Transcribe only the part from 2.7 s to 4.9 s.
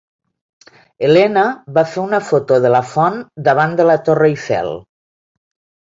la font davant de la Torre Eiffel.